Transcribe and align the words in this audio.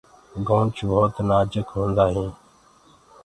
گنوُچ 0.47 0.77
ڀوت 0.89 1.15
نآجُڪ 1.27 1.67
هوندآ 1.75 2.05
هينٚ۔ 2.15 2.35